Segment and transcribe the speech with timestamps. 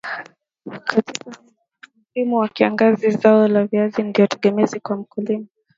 [0.83, 1.31] katika
[1.97, 5.45] msimu wa kiangazi zao la viazi ndio tegemezi kwa mkulima